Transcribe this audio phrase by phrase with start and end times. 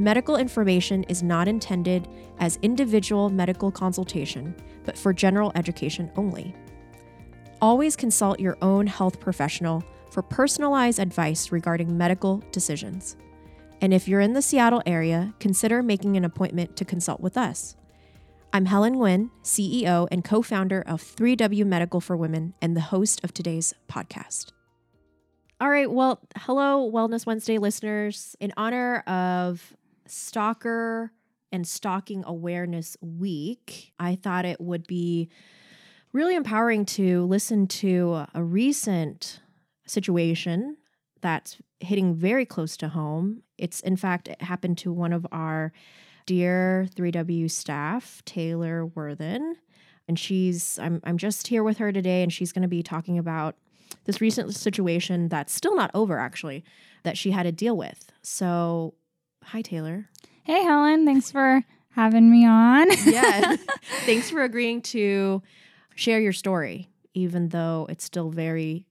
[0.00, 2.08] Medical information is not intended
[2.38, 4.54] as individual medical consultation,
[4.84, 6.54] but for general education only.
[7.60, 13.18] Always consult your own health professional for personalized advice regarding medical decisions.
[13.82, 17.76] And if you're in the Seattle area, consider making an appointment to consult with us.
[18.54, 23.22] I'm Helen Nguyen, CEO and co founder of 3W Medical for Women, and the host
[23.22, 24.52] of today's podcast.
[25.60, 25.90] All right.
[25.90, 28.34] Well, hello, Wellness Wednesday listeners.
[28.40, 29.76] In honor of
[30.10, 31.12] Stalker
[31.52, 35.28] and Stalking Awareness Week, I thought it would be
[36.12, 39.40] really empowering to listen to a recent
[39.86, 40.76] situation
[41.20, 43.42] that's hitting very close to home.
[43.58, 45.72] It's, in fact, it happened to one of our
[46.26, 49.56] dear 3W staff, Taylor Worthen.
[50.08, 53.18] And she's, I'm, I'm just here with her today, and she's going to be talking
[53.18, 53.56] about
[54.04, 56.64] this recent situation that's still not over, actually,
[57.02, 58.10] that she had to deal with.
[58.22, 58.94] So,
[59.44, 60.08] hi, Taylor.
[60.44, 61.04] Hey, Helen.
[61.04, 62.88] Thanks for having me on.
[63.06, 63.56] yeah.
[64.04, 65.42] Thanks for agreeing to
[65.94, 68.86] share your story, even though it's still very,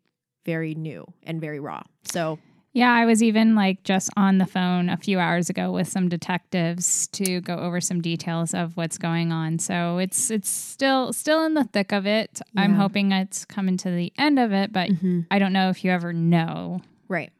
[0.45, 1.83] very new and very raw.
[2.11, 2.39] So,
[2.73, 6.07] yeah, I was even like just on the phone a few hours ago with some
[6.07, 9.57] detectives to go over some details of what's going on.
[9.57, 12.41] So it's it's still still in the thick of it.
[12.53, 12.61] Yeah.
[12.61, 15.21] I'm hoping it's coming to the end of it, but mm-hmm.
[15.31, 16.81] I don't know if you ever know.
[17.07, 17.31] Right.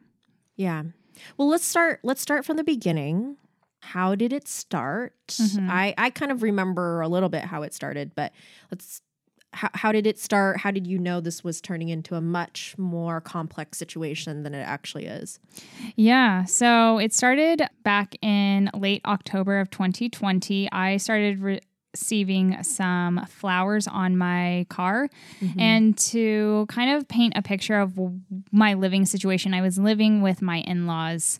[0.56, 0.82] Yeah.
[1.36, 3.36] Well, let's start let's start from the beginning.
[3.80, 5.14] How did it start?
[5.28, 5.68] Mm-hmm.
[5.70, 8.32] I I kind of remember a little bit how it started, but
[8.70, 9.02] let's
[9.52, 10.58] how, how did it start?
[10.58, 14.62] How did you know this was turning into a much more complex situation than it
[14.62, 15.40] actually is?
[15.96, 16.44] Yeah.
[16.44, 20.70] So it started back in late October of 2020.
[20.70, 21.60] I started re-
[21.92, 25.08] receiving some flowers on my car
[25.40, 25.60] mm-hmm.
[25.60, 27.98] and to kind of paint a picture of
[28.52, 29.54] my living situation.
[29.54, 31.38] I was living with my in laws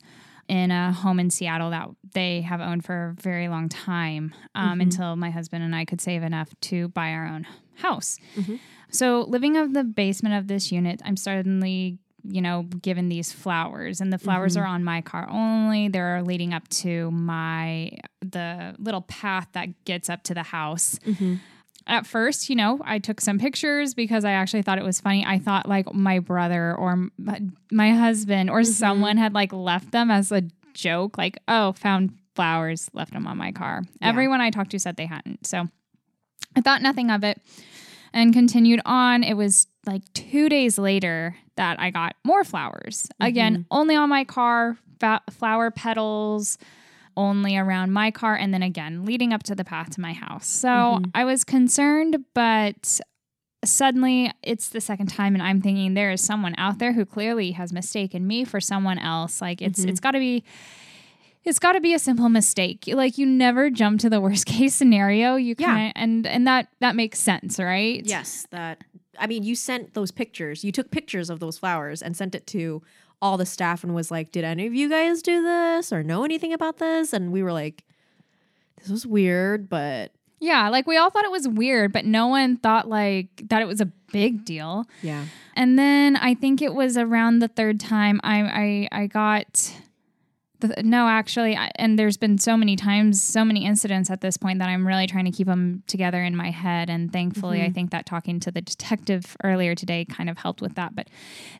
[0.48, 4.70] in a home in Seattle that they have owned for a very long time um,
[4.70, 4.80] mm-hmm.
[4.80, 7.46] until my husband and I could save enough to buy our own
[7.76, 8.18] house.
[8.34, 8.56] Mm-hmm.
[8.90, 14.00] So, living of the basement of this unit, I'm suddenly, you know, given these flowers,
[14.00, 14.64] and the flowers mm-hmm.
[14.64, 15.88] are on my car only.
[15.88, 20.98] They're leading up to my the little path that gets up to the house.
[21.06, 21.36] Mm-hmm.
[21.86, 25.24] At first, you know, I took some pictures because I actually thought it was funny.
[25.26, 27.08] I thought like my brother or
[27.70, 28.70] my husband or mm-hmm.
[28.70, 30.42] someone had like left them as a
[30.74, 33.82] joke, like, oh, found flowers, left them on my car.
[34.00, 34.08] Yeah.
[34.08, 35.46] Everyone I talked to said they hadn't.
[35.46, 35.68] So
[36.54, 37.40] I thought nothing of it
[38.12, 39.22] and continued on.
[39.22, 43.06] It was like two days later that I got more flowers.
[43.06, 43.26] Mm-hmm.
[43.26, 46.58] Again, only on my car, fa- flower petals
[47.16, 50.46] only around my car, and then again leading up to the path to my house.
[50.46, 51.10] So mm-hmm.
[51.14, 53.00] I was concerned, but
[53.64, 57.50] suddenly it's the second time and i'm thinking there is someone out there who clearly
[57.50, 59.90] has mistaken me for someone else like it's mm-hmm.
[59.90, 60.42] it's got to be
[61.44, 62.84] it's got to be a simple mistake.
[62.86, 65.36] Like you never jump to the worst case scenario.
[65.36, 66.02] You kind yeah.
[66.02, 68.02] and and that that makes sense, right?
[68.04, 68.82] Yes, that
[69.18, 70.64] I mean, you sent those pictures.
[70.64, 72.82] You took pictures of those flowers and sent it to
[73.22, 76.24] all the staff and was like, "Did any of you guys do this or know
[76.24, 77.84] anything about this?" And we were like,
[78.76, 82.56] "This was weird, but yeah, like we all thought it was weird, but no one
[82.56, 84.86] thought like that it was a big deal.
[85.02, 85.26] Yeah.
[85.54, 89.72] And then I think it was around the third time I I I got
[90.60, 94.36] the, no, actually, I, and there's been so many times, so many incidents at this
[94.36, 96.88] point that I'm really trying to keep them together in my head.
[96.90, 97.70] And thankfully, mm-hmm.
[97.70, 100.94] I think that talking to the detective earlier today kind of helped with that.
[100.94, 101.08] But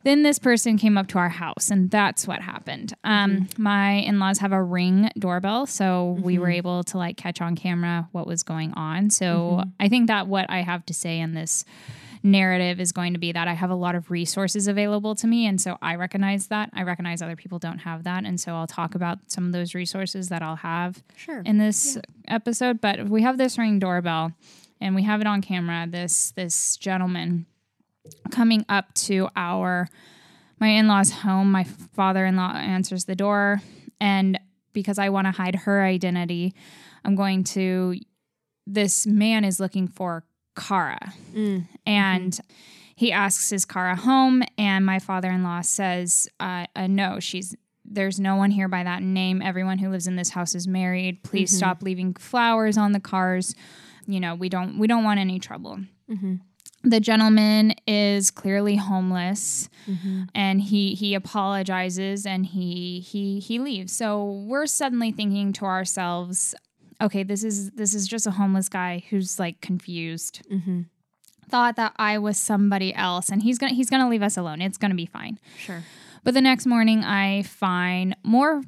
[0.04, 2.94] then this person came up to our house, and that's what happened.
[3.04, 3.62] Um, mm-hmm.
[3.62, 6.22] My in laws have a ring doorbell, so mm-hmm.
[6.22, 6.54] we were mm-hmm.
[6.54, 9.10] able to like catch on camera what was going on.
[9.10, 9.70] So mm-hmm.
[9.78, 11.64] I think that what I have to say in this
[12.22, 15.46] narrative is going to be that I have a lot of resources available to me.
[15.46, 16.70] And so I recognize that.
[16.72, 18.24] I recognize other people don't have that.
[18.24, 21.42] And so I'll talk about some of those resources that I'll have sure.
[21.44, 22.34] in this yeah.
[22.34, 22.80] episode.
[22.80, 24.32] But we have this ring doorbell
[24.80, 25.86] and we have it on camera.
[25.88, 27.46] This this gentleman
[28.30, 29.88] coming up to our
[30.58, 31.50] my in-laws home.
[31.50, 33.62] My father-in-law answers the door
[34.00, 34.38] and
[34.72, 36.54] because I want to hide her identity,
[37.04, 37.96] I'm going to
[38.66, 40.24] this man is looking for
[40.60, 41.12] Kara.
[41.32, 41.66] Mm.
[41.86, 42.54] And mm-hmm.
[42.96, 44.42] he asks, Is Kara home?
[44.58, 48.84] And my father in law says, uh, uh, No, she's there's no one here by
[48.84, 49.42] that name.
[49.42, 51.24] Everyone who lives in this house is married.
[51.24, 53.54] Please stop leaving flowers on the cars.
[54.06, 55.80] You know, we don't we don't want any trouble.
[56.82, 59.68] The gentleman is clearly homeless
[60.34, 63.92] and he he apologizes and he he he leaves.
[63.92, 66.54] So we're suddenly thinking to ourselves,
[67.00, 70.42] okay, this is this is just a homeless guy who's like confused.
[70.50, 70.82] Mm-hmm.
[71.48, 74.60] Thought that I was somebody else and he's gonna he's gonna leave us alone.
[74.60, 75.38] It's gonna be fine.
[75.58, 75.82] Sure.
[76.22, 78.62] But the next morning, I find more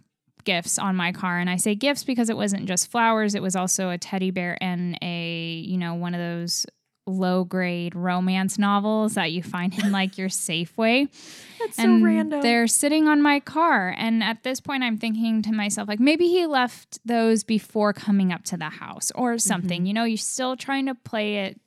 [0.44, 1.38] gifts on my car.
[1.38, 4.58] And I say gifts because it wasn't just flowers, it was also a teddy bear
[4.61, 6.67] and a, you know, one of those
[7.07, 11.09] low grade romance novels that you find in like your Safeway.
[11.59, 12.41] That's so and random.
[12.43, 13.95] they're sitting on my car.
[13.97, 18.33] And at this point, I'm thinking to myself, like, maybe he left those before coming
[18.33, 19.81] up to the house or something.
[19.81, 19.87] Mm-hmm.
[19.87, 21.61] You know, you're still trying to play it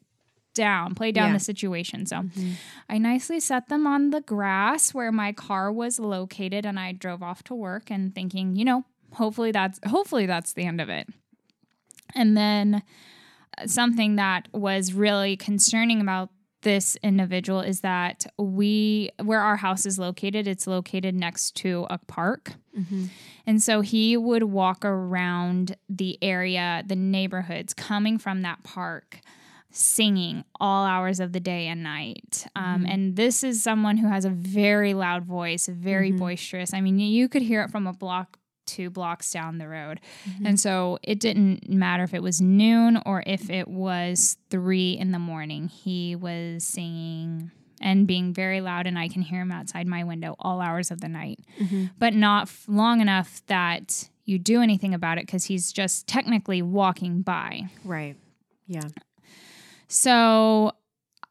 [0.54, 1.34] down, play down Yeah.
[1.34, 2.06] the situation.
[2.06, 2.24] So
[2.90, 7.22] I nicely set them on the grass where my car was located and I drove
[7.22, 11.08] off to work and thinking, you know, hopefully that's hopefully that's the end of it.
[12.14, 12.84] And then
[13.66, 16.30] something that was really concerning about
[16.62, 22.00] this individual is that we where our house is located it's located next to a
[22.00, 23.06] park mm-hmm.
[23.46, 29.19] and so he would walk around the area the neighborhoods coming from that park
[29.75, 32.48] singing all hours of the day and night.
[32.56, 32.86] Um, mm-hmm.
[32.86, 36.19] and this is someone who has a very loud voice, very mm-hmm.
[36.19, 36.74] boisterous.
[36.74, 40.00] I mean, you could hear it from a block, two blocks down the road.
[40.29, 40.45] Mm-hmm.
[40.45, 45.12] And so it didn't matter if it was noon or if it was three in
[45.12, 45.67] the morning.
[45.67, 47.51] He was singing
[47.81, 51.01] and being very loud, and I can hear him outside my window all hours of
[51.01, 51.85] the night, mm-hmm.
[52.00, 56.62] but not f- long enough that you do anything about it because he's just technically
[56.62, 57.69] walking by.
[57.83, 58.15] Right.
[58.65, 58.88] Yeah.
[59.88, 60.71] So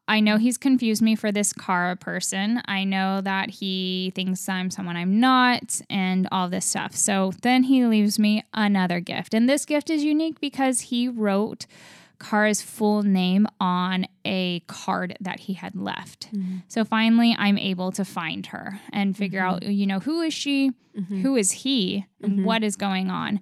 [0.07, 2.61] I know he's confused me for this Kara person.
[2.65, 6.95] I know that he thinks I'm someone I'm not and all this stuff.
[6.95, 9.33] So then he leaves me another gift.
[9.33, 11.65] And this gift is unique because he wrote
[12.19, 16.33] Kara's full name on a card that he had left.
[16.33, 16.57] Mm-hmm.
[16.67, 19.67] So finally, I'm able to find her and figure mm-hmm.
[19.67, 20.71] out, you know, who is she?
[20.97, 21.21] Mm-hmm.
[21.21, 22.05] Who is he?
[22.21, 23.39] And what is going on?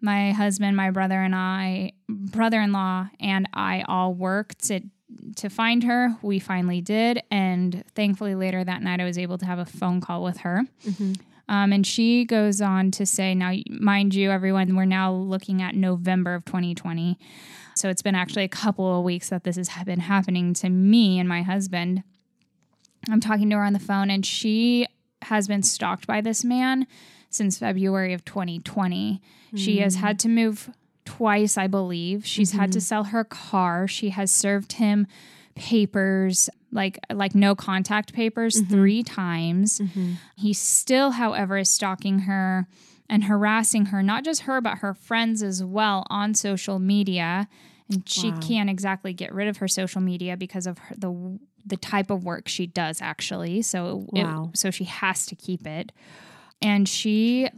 [0.00, 4.80] My husband, my brother, and I, brother in law, and I all worked to,
[5.36, 6.16] to find her.
[6.22, 7.22] We finally did.
[7.30, 10.62] And thankfully, later that night, I was able to have a phone call with her.
[11.48, 15.74] Um, and she goes on to say, now, mind you, everyone, we're now looking at
[15.74, 17.18] November of 2020.
[17.74, 21.18] So it's been actually a couple of weeks that this has been happening to me
[21.18, 22.04] and my husband.
[23.10, 24.86] I'm talking to her on the phone, and she
[25.22, 26.86] has been stalked by this man
[27.30, 29.20] since February of 2020.
[29.56, 30.70] She has had to move
[31.20, 32.24] twice, I believe.
[32.24, 32.84] She's had to mm-hmm.
[32.84, 33.86] sell her car.
[33.86, 35.06] She has served him
[35.54, 38.72] papers like like no contact papers mm-hmm.
[38.72, 39.80] 3 times.
[39.80, 40.12] Mm-hmm.
[40.36, 42.66] He still however is stalking her
[43.08, 47.48] and harassing her, not just her but her friends as well on social media.
[47.90, 48.38] And she Wow.
[48.40, 52.24] can't exactly get rid of her social media because of her, the the type of
[52.24, 53.60] work she does actually.
[53.60, 54.24] So it-
[54.54, 55.92] so she has to keep it.
[56.62, 57.48] And she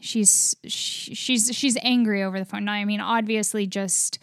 [0.00, 2.64] she's she, she's she's angry over the phone.
[2.64, 4.18] Now, I mean, obviously just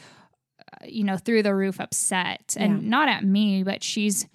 [0.59, 2.89] uh, you know through the roof upset and Yeah.
[2.89, 4.27] not at me, but she's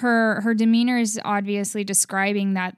[0.00, 2.76] her her demeanor is obviously describing that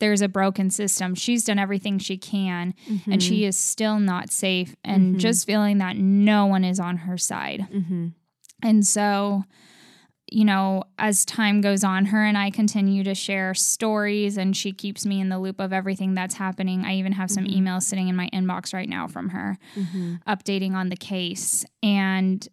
[0.00, 1.14] there's a broken system.
[1.14, 2.74] She's done everything she can
[3.06, 7.18] and she is still not safe and just feeling that no one is on her
[7.18, 7.66] side.
[7.70, 8.08] Mm-hmm.
[8.62, 9.44] And so,
[10.30, 14.72] you know, as time goes on, her and I continue to share stories, and she
[14.72, 16.84] keeps me in the loop of everything that's happening.
[16.84, 17.66] I even have some mm-hmm.
[17.66, 20.16] emails sitting in my inbox right now from her mm-hmm.
[20.28, 21.64] updating on the case.
[21.82, 22.46] And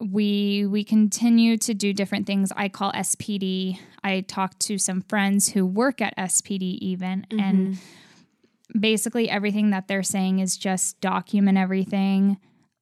[0.00, 2.50] we we continue to do different things.
[2.56, 7.26] I call spd i talk to some friends who work at spd even.
[7.30, 8.78] And mm-hmm.
[8.80, 12.38] basically everything that they're saying is just document everything.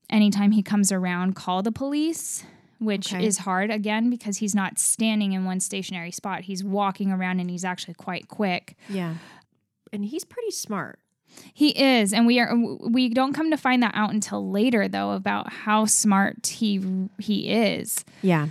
[0.08, 2.44] Anytime he comes around call the police
[2.78, 3.24] which Okay.
[3.26, 7.50] is hard again because he's not standing in one stationary spot he's walking around and
[7.50, 9.14] he's actually quite quick Yeah.
[9.92, 10.98] And he's pretty smart.
[11.54, 12.54] he is, and we are.
[12.56, 16.80] We don't come to find that out until later, though, about how smart he
[17.18, 18.04] he is.
[18.22, 18.48] Yeah.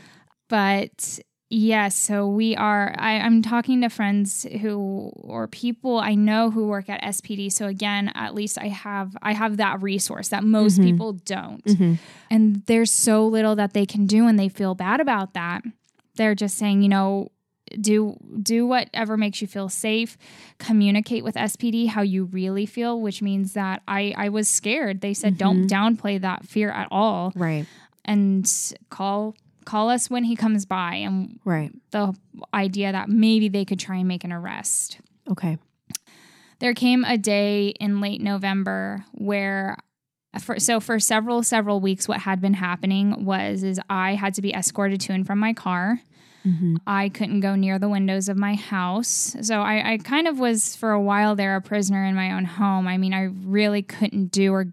[0.48, 1.20] But
[1.50, 2.96] yes, so we are.
[2.98, 7.52] I, I'm talking to friends who or people I know who work at SPD.
[7.52, 10.86] So again, at least I have I have that resource that most mm-hmm.
[10.86, 11.94] people don't, mm-hmm.
[12.30, 15.64] and there's so little that they can do, and they feel bad about that.
[16.16, 17.32] They're just saying, you know,
[17.80, 20.18] do do whatever makes you feel safe
[20.58, 25.14] communicate with spd how you really feel which means that i i was scared they
[25.14, 25.76] said don't mm-hmm.
[25.76, 27.66] downplay that fear at all Right.
[28.06, 28.50] and
[28.90, 29.36] call
[29.68, 31.72] call us when he comes by and Right.
[31.92, 32.14] the
[32.54, 35.58] idea that maybe they could try and make an arrest Okay.
[36.60, 39.78] there came a day in late November where
[40.40, 44.42] for, so for several several weeks what had been happening was is I had to
[44.42, 46.00] be escorted to and from my car.
[46.46, 46.76] Mm-hmm.
[46.86, 49.36] I couldn't go near the windows of my house.
[49.42, 52.46] So I, I kind of was for a while there a prisoner in my own
[52.46, 52.88] home.
[52.88, 54.68] I mean, I really couldn't do or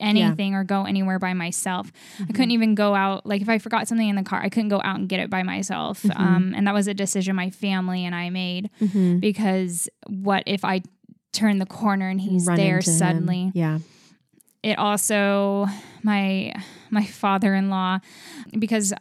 [0.00, 1.90] anything or go anywhere by myself.
[2.20, 3.24] I couldn't even go out.
[3.26, 5.30] Like if I forgot something in the car, I couldn't go out and get it
[5.30, 6.02] by myself.
[6.02, 6.18] Mhm.
[6.20, 9.18] Um, and that was a decision my family and I made Mm-hmm.
[9.20, 10.82] because what if I
[11.32, 12.96] turn the corner and he's Run there into him.
[12.98, 13.52] suddenly?
[13.54, 13.78] Yeah.
[14.62, 15.66] It also
[16.02, 16.54] my
[16.90, 17.98] my father-in-law
[18.58, 18.92] because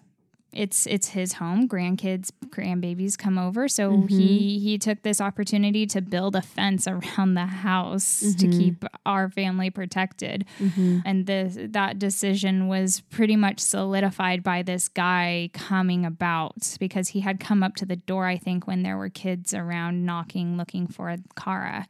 [0.53, 4.10] it's it's his home grandkids grandbabies come over so Mhm.
[4.10, 8.57] he he took this opportunity to build a fence around the house to Mhm.
[8.57, 11.00] keep our family protected Mm-hmm.
[11.05, 17.22] and this that decision was pretty much solidified by this guy coming about because he
[17.22, 20.88] had come up to the door I think when there were kids around knocking looking
[20.88, 21.88] for Kara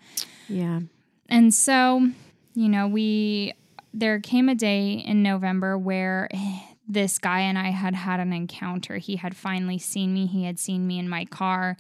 [0.48, 0.82] Yeah.
[1.30, 2.10] and so,
[2.56, 3.54] you know, we
[3.94, 6.28] there came a day in November where
[6.88, 8.98] this guy and I had had an encounter.
[8.98, 10.26] He had finally seen me.
[10.26, 11.78] He had seen me in my car.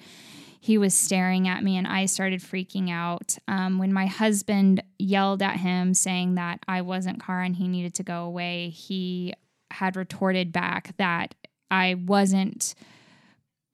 [0.59, 3.37] He was staring at me, and I started freaking out.
[3.49, 7.93] Um, when my husband yelled at him, saying that I wasn't Kara and he needed
[7.95, 9.33] to go away, he
[9.71, 11.35] had retorted back that
[11.69, 12.75] I wasn't.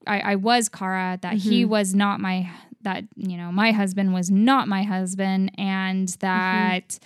[0.06, 1.18] I, I was Kara.
[1.22, 1.68] That he Mhm.
[1.68, 2.50] was not my.
[2.82, 6.98] That you know, my husband was not my husband, and that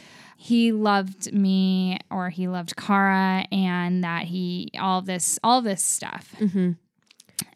[0.45, 6.35] he loved me or he loved Kara, and that he all this all this stuff.
[6.39, 6.73] Mm-hmm.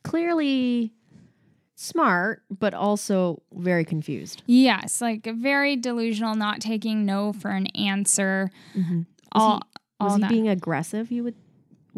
[0.04, 0.94] Clearly
[1.74, 4.42] smart, but also very confused.
[4.46, 8.50] Yes, like very delusional, not taking no for an answer.
[8.74, 9.02] Mm-hmm.
[9.32, 9.60] All
[10.00, 11.12] all Was he being aggressive?
[11.12, 11.36] You would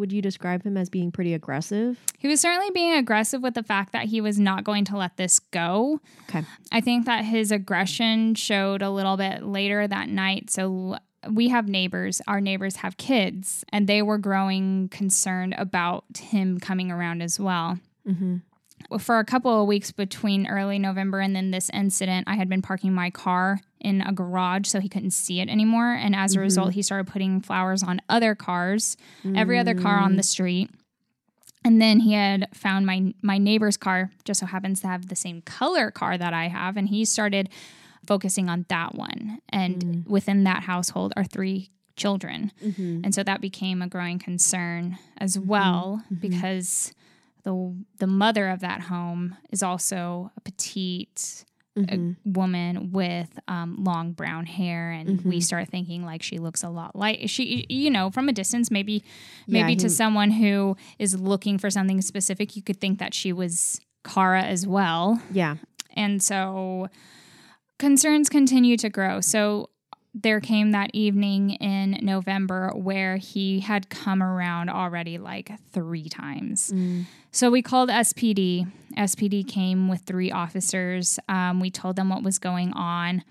[0.00, 2.00] would you describe him as being pretty aggressive?
[2.18, 5.16] He was certainly being aggressive with the fact that he was not going to let
[5.16, 6.00] this go.
[6.28, 6.44] Okay.
[6.72, 10.50] I think that his aggression showed a little bit later that night.
[10.50, 10.96] So
[11.30, 16.90] we have neighbors, our neighbors have kids, and they were growing concerned about him coming
[16.90, 17.78] around as well.
[18.08, 18.38] Mm-hmm.
[18.98, 22.62] For a couple of weeks between early November and then this incident, I had been
[22.62, 25.92] parking my car in a garage so he couldn't see it anymore.
[25.94, 26.42] And as a Mhm.
[26.42, 28.96] result, he started putting flowers on other cars
[29.34, 30.16] every other car on Mm.
[30.16, 30.70] the street.
[31.64, 35.16] And then he had found my my neighbor's car, just so happens to have the
[35.16, 37.48] same color car that I have, and he started
[38.06, 39.40] focusing on that one.
[39.50, 40.06] And Mm.
[40.06, 43.00] within that household are three children, Mm-hmm.
[43.04, 46.20] and so that became a growing concern as well mhm.
[46.20, 46.94] because
[47.42, 51.44] the the mother of that home is also a petite
[51.78, 52.32] Mm-hmm.
[52.32, 55.42] woman with um, long brown hair, and we Mhm.
[55.42, 59.04] start thinking like she looks a lot like she, you know, from a distance, maybe
[59.46, 63.14] Yeah, maybe to he- someone who is looking for something specific, you could think that
[63.14, 65.22] she was Kara as well.
[65.32, 65.56] Yeah.
[65.94, 66.88] And so
[67.78, 69.20] concerns continue to grow.
[69.20, 69.70] So
[70.12, 76.72] there came that evening in November where he had come around already like three times.
[76.72, 77.04] Mm.
[77.30, 78.66] So we called SPD.
[78.96, 81.20] SPD came with three officers.
[81.28, 83.22] Um, we told them what was going on.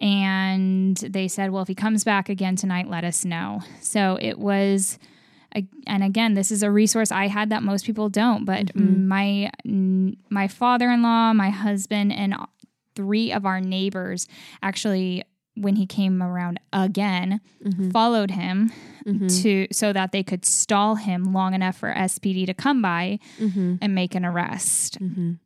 [0.00, 3.60] And they said, well, if he comes back again tonight, let us know.
[3.80, 4.98] So it was,
[5.86, 8.44] and again, this is a resource I had that most people don't.
[8.44, 9.06] But Mhm.
[9.06, 9.50] my
[10.30, 12.34] my father in law, my husband, and
[12.94, 14.28] three of our neighbors
[14.62, 15.22] actually,
[15.56, 17.92] when he came around again, Mhm.
[17.92, 18.70] followed him
[19.06, 19.42] Mhm.
[19.42, 23.78] to so that they could stall him long enough for SPD to come by Mhm.
[23.80, 24.98] and make an arrest.
[25.00, 25.38] Mhm.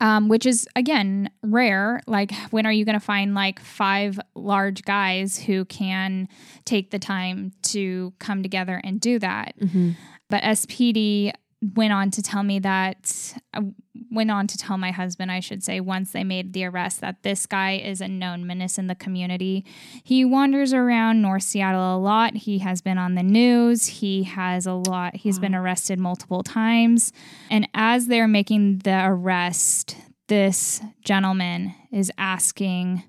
[0.00, 2.00] Um, which is again rare.
[2.06, 6.26] Like, when are you going to find like five large guys who can
[6.64, 9.54] take the time to come together and do that?
[9.60, 9.94] Mhm.
[10.30, 11.32] But SPD
[11.74, 13.62] went on to tell me that uh,
[14.10, 17.22] went on to tell my husband I should say once they made the arrest that
[17.22, 19.64] this guy is a known menace in the community.
[20.02, 22.34] He wanders around North Seattle a lot.
[22.36, 23.86] He has been on the news.
[23.86, 27.12] He has a lot he's been arrested multiple times.
[27.50, 29.96] And as they're making the arrest,
[30.28, 33.04] this gentleman is asking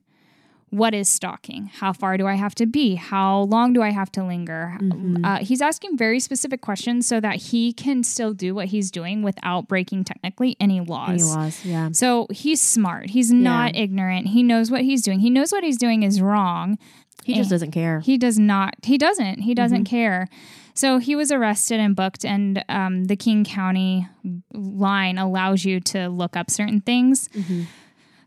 [0.76, 1.70] what is stalking?
[1.80, 2.96] How far do I have to be?
[2.96, 4.78] How long do I have to linger?
[4.82, 5.26] Mhm.
[5.26, 9.22] Uh, he's asking very specific questions so that he can still do what he's doing
[9.24, 11.10] without breaking technically any laws.
[11.10, 11.66] Any laws?
[11.66, 11.90] Yeah.
[11.94, 13.12] So he's smart.
[13.12, 14.28] He's not ignorant.
[14.28, 15.20] He knows what he's doing.
[15.20, 16.78] He knows what he's doing is wrong.
[17.24, 18.02] He just doesn't care.
[18.02, 18.76] He does not.
[18.84, 19.40] He doesn't.
[19.40, 20.28] He doesn't care.
[20.76, 24.08] So he was arrested and booked, and um, the King County
[24.54, 27.30] line allows you to look up certain things.
[27.34, 27.66] Mhm.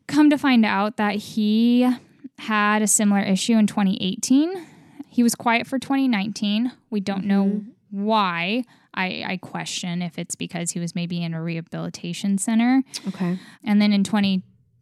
[0.07, 1.87] Come to find out that he
[2.39, 4.67] had a similar issue in 2018.
[5.09, 6.73] He was quiet for 2019.
[6.91, 7.67] We don't know Mhm.
[7.91, 8.65] why.
[8.95, 12.83] I, I question if it's because he was maybe in a rehabilitation center.
[13.09, 13.39] Okay.
[13.63, 14.03] And then in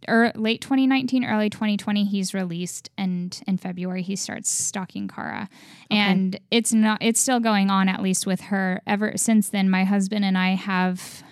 [0.09, 5.49] er, late 2019, early 2020, he's released, and in February he starts stalking Kara,
[5.91, 8.81] and it's not it's still going on at least with her.
[8.87, 11.23] Ever since then, my husband and I have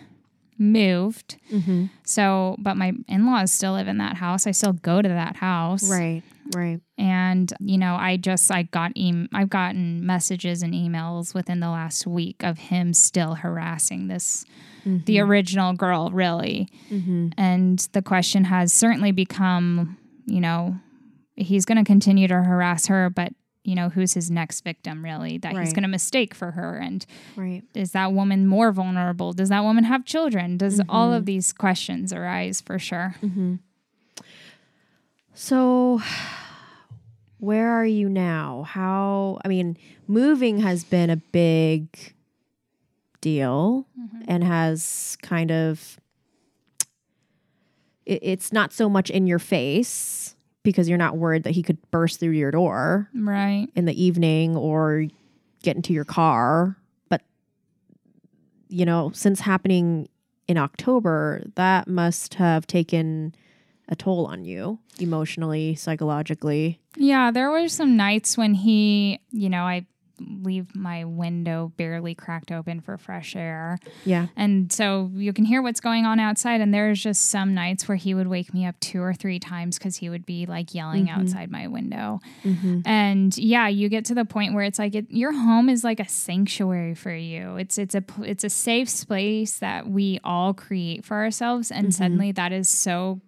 [0.59, 1.37] moved.
[1.53, 1.87] Mm-hmm.
[2.05, 4.47] So, but my in laws still live in that house.
[4.47, 6.23] I still go to that house, Right.
[6.55, 6.81] Right.
[6.99, 11.71] and you know, I just I got em- I've gotten messages and emails within the
[11.71, 14.45] last week of him still harassing this
[15.07, 16.69] the original girl, really.
[16.91, 17.29] Mm-hmm.
[17.39, 19.97] And the question has certainly become,
[20.27, 20.77] you know,
[21.37, 23.33] he's going to continue to harass her, but
[23.65, 27.05] you know, who's his next victim really that he's going to mistake for her and
[27.35, 27.63] Right.
[27.75, 29.33] is that woman more vulnerable?
[29.33, 30.57] Does that woman have children?
[30.59, 31.17] Does all Mm-hmm.
[31.17, 33.15] of these questions arise for sure?
[35.35, 36.01] So,
[37.39, 38.63] where are you now?
[38.65, 41.89] How, I mean, moving has been a big
[43.21, 43.87] deal
[44.29, 45.99] and has kind of,
[48.07, 50.34] it, it's not so much in your face
[50.65, 53.69] because you're not worried that he could burst through your door Right.
[53.77, 55.05] in the evening or
[55.63, 56.77] get into your car.
[57.09, 57.23] But,
[58.69, 60.09] you know, since happening
[60.49, 63.35] in October, that must have taken
[63.89, 66.81] a toll on you emotionally, psychologically.
[66.97, 69.87] Yeah, there were some nights when he, you know, I
[70.21, 73.79] leave my window barely cracked open for fresh air.
[74.05, 74.29] Yeah.
[74.37, 76.61] And so you can hear what's going on outside.
[76.61, 79.79] And there's just some nights where he would wake me up two or three times
[79.79, 81.21] because he would be like yelling mm-hmm.
[81.21, 82.21] outside my window.
[82.45, 82.81] Mm-hmm.
[82.85, 86.01] And yeah, you get to the point where it's like it, your home is like
[86.01, 87.57] a sanctuary for you.
[87.57, 91.91] It's it's a it's a safe space that we all create for ourselves, and mm-hmm.
[91.91, 93.21] suddenly that is so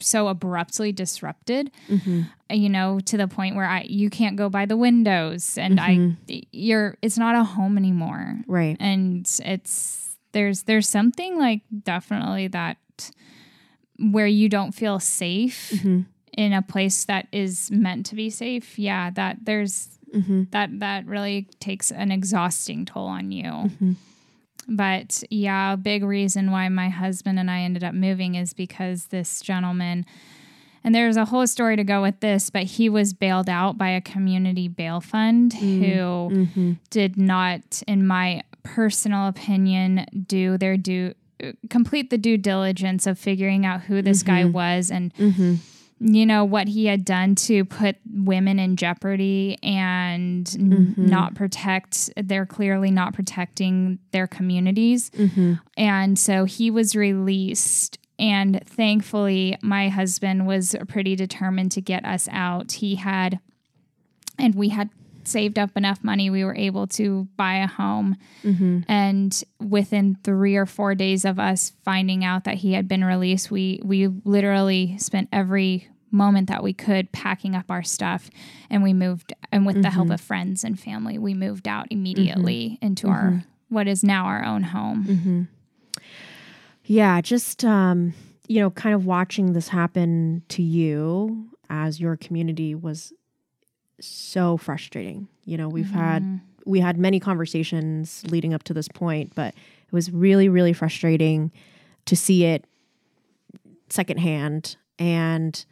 [0.00, 2.22] so abruptly disrupted mm-hmm.
[2.50, 5.96] you know to the point where i you can't go by the windows and i
[5.96, 6.38] mm-hmm.
[6.52, 8.38] you're it's not a home anymore.
[8.46, 8.76] Right.
[8.80, 12.76] and it's there's there's something like definitely that
[13.98, 16.00] where you don't feel safe mm-hmm.
[16.36, 19.98] in a place that is meant to be safe yeah that there's
[20.50, 23.70] that that really takes an exhausting toll on you
[24.68, 29.06] but yeah a big reason why my husband and i ended up moving is because
[29.06, 30.04] this gentleman
[30.84, 33.88] and there's a whole story to go with this, but he was bailed out by
[33.88, 36.72] a community bail fund mm, who mm-hmm.
[36.90, 43.18] did not, in my personal opinion, do their due uh, complete the due diligence of
[43.18, 44.52] figuring out who this guy mm-hmm.
[44.52, 45.54] was and mm-hmm.
[46.06, 51.06] You know what he had done to put women in jeopardy and n- mm-hmm.
[51.06, 55.10] not protect they're clearly not protecting their communities.
[55.10, 55.54] Mm-hmm.
[55.78, 62.28] And so he was released and thankfully my husband was pretty determined to get us
[62.30, 62.72] out.
[62.72, 63.40] He had
[64.38, 64.90] and we had
[65.26, 68.14] saved up enough money we were able to buy a home.
[68.42, 68.80] Mm-hmm.
[68.88, 73.50] And within 3 or 4 days of us finding out that he had been released
[73.50, 78.30] we we literally spent every moment that we could packing up our stuff
[78.70, 80.14] and we moved and with the help mm-hmm.
[80.14, 81.98] of friends and family we moved out mm-hmm.
[81.98, 83.38] immediately into our mm-hmm.
[83.68, 85.48] what is now our own home.
[86.84, 88.14] Yeah, just um,
[88.46, 93.12] you know, kind of watching this happen to you as your community was
[94.00, 95.28] so frustrating.
[95.44, 99.92] You know, we've had we had many conversations leading up to this point, but it
[99.92, 101.50] was really really frustrating
[102.06, 102.64] to see it
[103.88, 104.76] secondhand.
[104.98, 105.64] And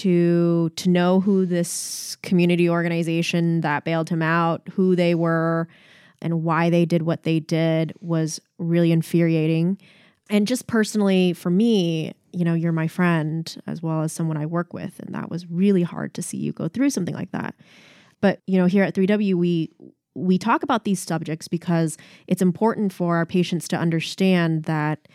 [0.00, 5.68] to to know who this community organization that bailed him out, who they were
[6.20, 9.78] and why they did what they did was really infuriating.
[10.30, 14.46] And just personally for me, you know, you're my friend as well as someone I
[14.46, 17.54] work with and that was really hard to see you go through something like that.
[18.20, 19.70] But, you know, here at 3W we
[20.14, 25.08] we talk about these subjects because it's important for our patients to understand that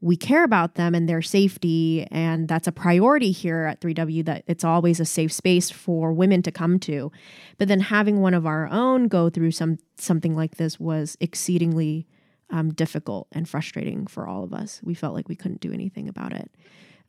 [0.00, 4.44] we care about them and their safety and that's a priority here at 3W that
[4.46, 7.10] it's always a safe space for women to come to.
[7.58, 12.06] But then having one of our own go through some something like this was exceedingly
[12.50, 14.80] um, difficult and frustrating for all of us.
[14.84, 16.50] We felt like we couldn't do anything about it.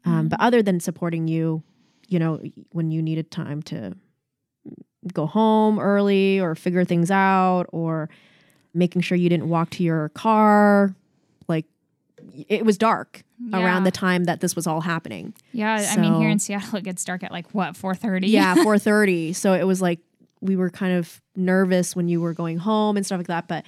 [0.05, 1.63] Um, But other than supporting you,
[2.07, 3.95] you know, when you needed time to
[5.13, 8.09] go home early or figure things out or
[8.73, 10.95] making sure you didn't walk to your car,
[12.47, 13.63] it was dark Yeah.
[13.63, 15.33] around the time that this was all happening.
[15.53, 19.33] yeah i mean here in seattle it gets dark at like what 4.30 Yeah, 4:30.
[19.35, 19.99] So it was like
[20.41, 23.65] we were kind of nervous when you were going home and stuff like that, but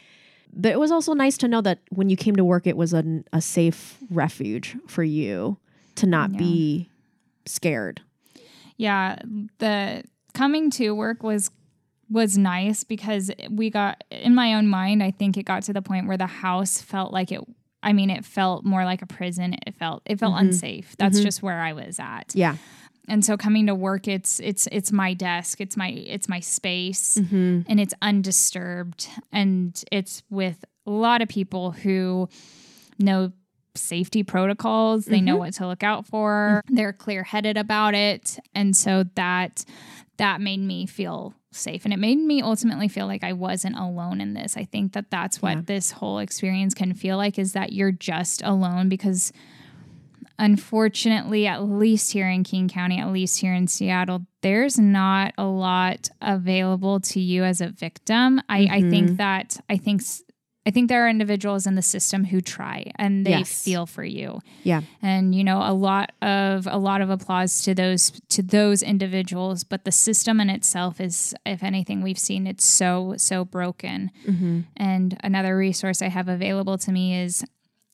[0.53, 2.93] but it was also nice to know that when you came to work it was
[2.93, 5.57] a, a safe refuge for you
[5.95, 6.37] to not Yeah.
[6.37, 6.89] be
[7.45, 8.01] scared.
[8.77, 9.17] yeah
[9.59, 11.49] the coming to work was
[12.09, 15.81] was nice because we got in my own mind i think it got to the
[15.81, 17.41] point where the house felt like it
[17.83, 19.55] I mean, it felt more like a prison.
[19.65, 20.41] It felt it felt Mhm.
[20.41, 20.95] unsafe.
[20.97, 21.23] That's Mhm.
[21.23, 22.31] just where I was at.
[22.35, 22.57] Yeah.
[23.07, 27.17] And so coming to work, it's it's it's my desk, it's my it's my space,
[27.19, 27.61] Mm-hmm.
[27.67, 32.29] and it's undisturbed, and it's with a lot of people who
[32.99, 33.31] know
[33.75, 35.05] safety protocols.
[35.05, 35.39] They know Mhm.
[35.39, 36.61] what to look out for.
[36.67, 39.65] They're clear headed about it, and so that
[40.17, 44.21] that made me feel safe and it made me ultimately feel like I wasn't alone
[44.21, 44.55] in this.
[44.57, 45.61] I think that that's what Yeah.
[45.65, 49.33] this whole experience can feel like is that you're just alone because
[50.39, 55.45] unfortunately at least here in King County, at least here in Seattle, there's not a
[55.45, 58.41] lot available to you as a victim.
[58.49, 58.89] I I Mhm.
[58.89, 60.01] think that I think
[60.63, 63.63] I think there are individuals in the system who try and they Yes.
[63.63, 64.81] feel for you Yeah.
[65.01, 69.63] and you know a lot of a lot of applause to those to those individuals
[69.63, 74.59] but the system in itself is if anything we've seen it's so so broken Mm-hmm.
[74.77, 77.43] and another resource i have available to me is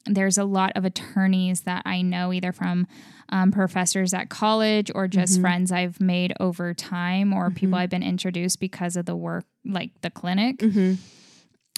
[0.05, 2.85] there's a lot of attorneys that i know either from
[3.29, 5.41] um, professors at college or just Mhm.
[5.41, 7.81] friends i've made over time or people Mhm.
[7.81, 10.95] i've been introduced because of the work like the clinic Mm-hmm.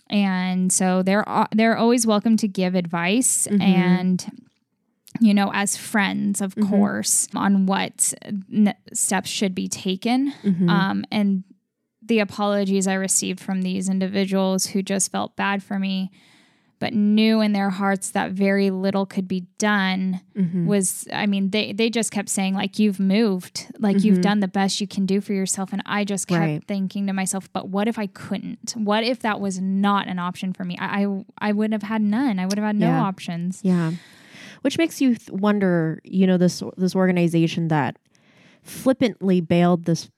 [0.10, 3.62] And so they're they're always welcome to give advice Mhm.
[3.62, 4.32] and
[5.20, 6.70] you know as friends of Mhm.
[6.70, 8.14] course on what
[8.54, 10.70] n- steps should be taken Mm-hmm.
[10.70, 11.44] um, and
[12.02, 16.12] the apologies i received from these individuals who just felt bad for me
[16.80, 20.66] but knew in their hearts that very little could be done mm-hmm.
[20.66, 24.22] was i mean they they just kept saying like you've moved like you've Mhm.
[24.24, 26.64] done the best you can do for yourself and i just kept Right.
[26.68, 30.54] thinking to myself but what if i couldn't what if that was not an option
[30.54, 33.02] for me i i, I would have had none i would have had no Yeah.
[33.02, 33.92] options Yeah.
[34.62, 37.98] Which makes you th- wonder, you know, this this organization that
[38.62, 40.10] flippantly bailed this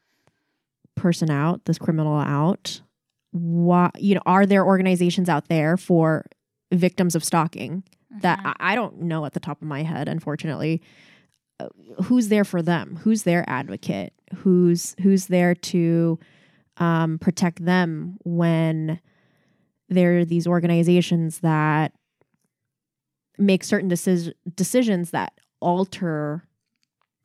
[0.96, 2.82] person out, this criminal out.
[3.32, 6.26] Why, you know, are there organizations out there for
[6.72, 7.84] victims of stalking
[8.22, 8.54] that Uh-huh.
[8.60, 10.82] I, I don't know at the top of my head, unfortunately.
[11.60, 11.68] Uh,
[12.04, 12.98] who's there for them?
[13.04, 14.14] Who's their advocate?
[14.36, 16.20] Who's who's there to
[16.78, 19.00] um, protect them when
[19.90, 21.94] there are these organizations that
[23.38, 26.48] make certain decis- decisions that alter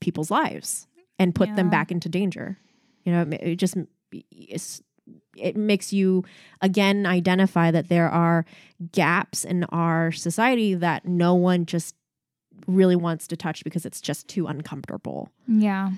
[0.00, 0.86] people's lives
[1.18, 2.58] and put them back into danger.
[3.04, 3.76] You know, it, it just
[4.12, 4.82] it's,
[5.36, 6.24] it makes you
[6.60, 8.44] again identify that there are
[8.92, 11.94] gaps in our society that no one just
[12.66, 15.30] really wants to touch because it's just too uncomfortable.
[15.46, 15.90] Yeah.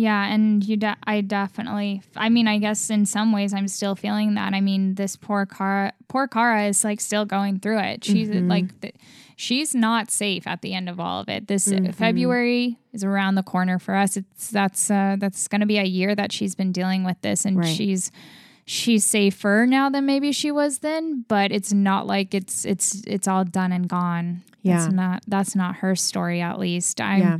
[0.00, 3.94] Yeah, and you de- I definitely I mean, I guess in some ways I'm still
[3.94, 4.54] feeling that.
[4.54, 8.04] I mean, this poor Kara poor Kara is like still going through it.
[8.04, 8.48] She's Mhm.
[8.48, 8.94] like
[9.36, 11.48] she's not safe at the end of all of it.
[11.48, 11.94] This Mhm.
[11.94, 14.16] February is around the corner for us.
[14.16, 17.44] It's that's uh that's going to be a year that she's been dealing with this
[17.44, 17.66] and Right.
[17.76, 18.10] she's
[18.64, 23.28] she's safer now than maybe she was then, but it's not like it's it's it's
[23.28, 24.42] all done and gone.
[24.62, 24.78] Yeah.
[24.78, 27.00] That's not that's not her story at least.
[27.00, 27.38] I'm yeah.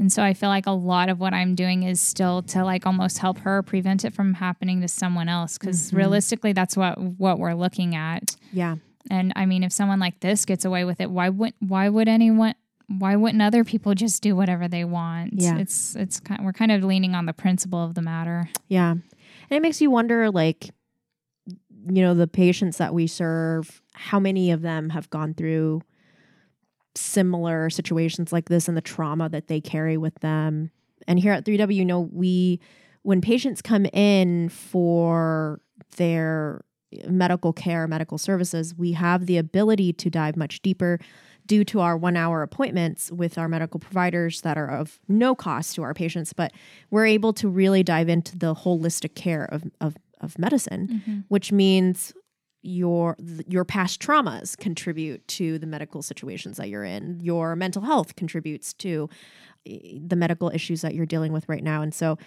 [0.00, 2.86] And so I feel like a lot of what I'm doing is still to like
[2.86, 5.96] almost help her prevent it from happening to someone else because Mhm.
[5.98, 8.34] realistically that's what what we're looking at.
[8.52, 8.76] Yeah.
[9.10, 12.08] And I mean if someone like this gets away with it, why would why would
[12.08, 12.54] anyone
[12.88, 15.34] why wouldn't other people just do whatever they want?
[15.34, 15.58] Yeah.
[15.58, 18.48] It's it's kind we're kind of leaning on the principle of the matter.
[18.68, 18.90] Yeah.
[18.92, 19.02] And
[19.50, 20.70] it makes you wonder like
[21.92, 25.80] you know the patients that we serve how many of them have gone through
[26.94, 30.70] similar situations like this and the trauma that they carry with them.
[31.06, 32.60] And here at 3W you know we
[33.02, 35.60] when patients come in for
[35.96, 36.64] their
[37.08, 40.98] medical care, medical services, we have the ability to dive much deeper
[41.46, 45.82] due to our 1-hour appointments with our medical providers that are of no cost to
[45.82, 46.52] our patients, but
[46.90, 51.18] we're able to really dive into the holistic care of of, of medicine, mm-hmm.
[51.28, 52.12] which means
[52.62, 53.16] your
[53.48, 57.20] your past traumas contribute to the medical situations that you're in.
[57.20, 59.08] Your mental health contributes to
[59.66, 62.18] eh, the medical issues that you're dealing with right now, and so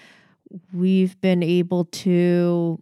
[0.74, 2.80] we've been able to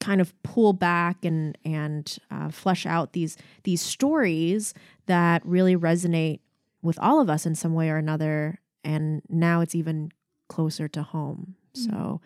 [0.00, 4.74] kind of pull back and and uh, flesh out these these stories
[5.06, 6.40] that really resonate
[6.82, 10.10] with all of us in some way or another and now it's even
[10.48, 12.20] closer to home so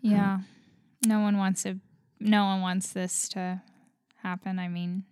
[0.00, 0.40] Yeah.
[1.06, 1.78] No one wants to
[2.22, 3.60] no one wants this to
[4.22, 4.58] happen.
[4.58, 5.04] I mean,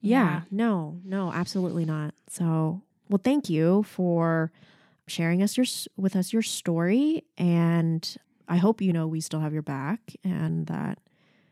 [0.00, 2.14] yeah, no no absolutely not.
[2.28, 4.52] So well thank you for
[5.06, 9.54] sharing us your with us your story and i hope you know we still have
[9.54, 10.98] your back and that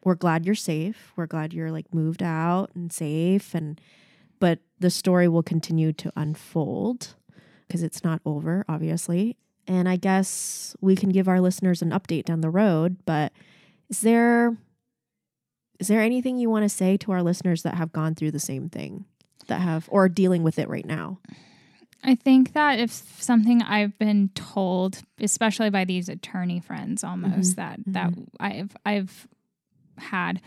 [0.05, 1.13] we're glad you're safe.
[1.17, 3.81] We're glad you're like moved out and safe and
[4.39, 7.17] but the story will continue to unfold
[7.67, 9.37] because it's not over obviously.
[9.67, 13.33] And i guess we can give our listeners an update down the road but
[13.89, 14.57] is there
[15.79, 18.39] is there anything you want to say to our listeners that have gone through the
[18.41, 19.05] same thing
[19.49, 21.19] that have or are dealing with it right now?
[22.05, 27.93] I think that if something I've been told, especially by these attorney friends almost Mm-hmm.
[27.93, 29.27] that that I've I've
[29.99, 30.41] had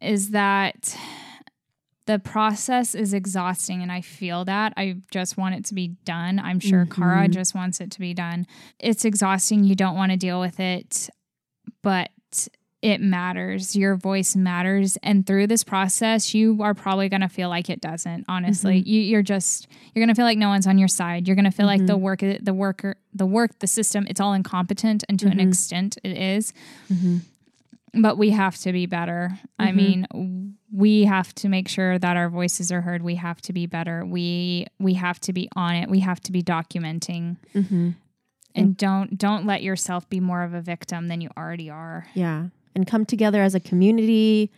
[0.00, 0.96] is that
[2.06, 4.72] the process is exhausting and I feel that.
[4.78, 6.38] I just want it to be done.
[6.38, 7.32] I'm sure Kara Mhm.
[7.32, 8.46] just wants it to be done.
[8.78, 9.64] It's exhausting.
[9.64, 11.10] You don't want to deal with it,
[11.82, 12.10] but
[12.80, 13.74] it matters.
[13.74, 14.96] Your voice matters.
[15.02, 18.80] And through this process, you are probably going to feel like it doesn't, honestly.
[18.80, 18.88] Mm-hmm.
[18.88, 21.26] You, you're just, you're going to feel like no one's on your side.
[21.26, 22.02] You're going to feel like the mm-hmm.
[22.02, 25.02] work, the worker, the work, the system, it's all incompetent.
[25.08, 25.48] And to an mm-hmm.
[25.48, 26.52] extent, it is
[27.94, 29.38] but we have to be better.
[29.58, 33.02] I mean, we have to make sure that our voices are heard.
[33.02, 34.04] We have to be better.
[34.04, 35.88] We we have to be on it.
[35.88, 37.36] We have to be documenting.
[37.54, 37.90] Mm-hmm.
[38.54, 42.08] And don't don't let yourself be more of a victim than you already are.
[42.14, 42.48] Yeah.
[42.78, 44.52] And come together as a community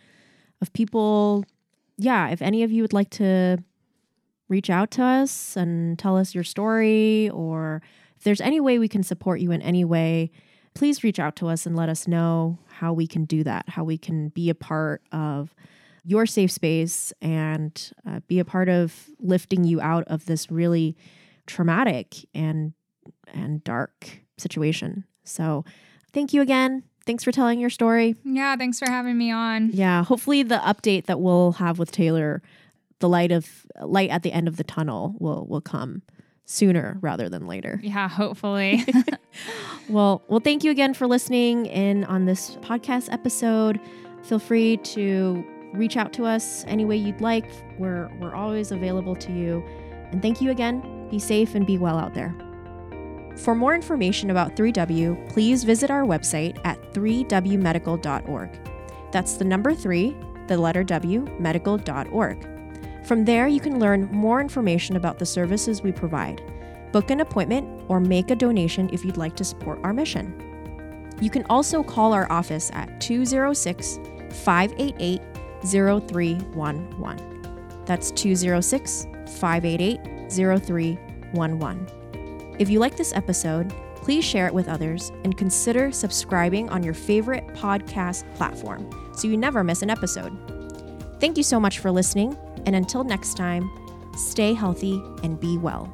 [0.60, 1.42] of people.
[1.96, 2.28] Yeah.
[2.28, 3.64] If any of you would like to
[4.50, 7.80] reach out to us and tell us your story, or
[8.18, 10.30] if there's any way we can support you in any way,
[10.74, 13.84] please reach out to us and let us know how we can do that, how
[13.84, 15.54] we can be a part of
[16.04, 20.94] your safe space and uh, be a part of lifting you out of this really
[21.46, 22.74] traumatic and
[23.32, 25.04] and dark situation.
[25.24, 25.64] So,
[26.12, 26.82] thank you again.
[27.10, 28.14] Thanks for telling your story.
[28.22, 29.70] Yeah, thanks for having me on.
[29.72, 32.40] Yeah, hopefully the update that we'll have with Taylor,
[33.00, 36.02] the light of light at the end of the tunnel will will come
[36.44, 37.80] sooner rather than later.
[37.82, 38.86] Yeah, hopefully.
[39.88, 43.80] Well, well, thank you again for listening in on this podcast episode.
[44.22, 45.44] Feel free to
[45.74, 47.50] reach out to us any way you'd like.
[47.76, 49.64] We're we're always available to you.
[50.12, 51.08] And thank you again.
[51.10, 52.32] Be safe and be well out there.
[53.40, 58.50] For more information about 3W, please visit our website at 3wmedical.org.
[59.12, 60.14] That's the number 3,
[60.46, 62.46] the letter W, medical.org.
[63.04, 66.42] From there, you can learn more information about the services we provide
[66.92, 70.34] book an appointment, or make a donation if you'd like to support our mission.
[71.20, 74.00] You can also call our office at 206
[74.44, 75.22] 588
[75.64, 77.84] 0311.
[77.84, 79.06] That's 206
[79.38, 81.99] 588 0311.
[82.60, 86.92] If you like this episode, please share it with others and consider subscribing on your
[86.92, 90.36] favorite podcast platform so you never miss an episode.
[91.20, 93.70] Thank you so much for listening, and until next time,
[94.14, 95.90] stay healthy and be well.